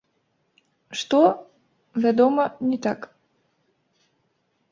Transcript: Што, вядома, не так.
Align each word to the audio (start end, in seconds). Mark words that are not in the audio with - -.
Што, 1.01 1.19
вядома, 2.05 2.43
не 2.71 2.77
так. 2.87 2.99